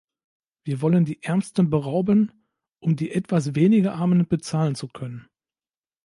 [0.63, 2.31] Wir wollen die Ärmsten berauben,
[2.79, 5.27] um die etwas weniger Armen bezahlen zu können.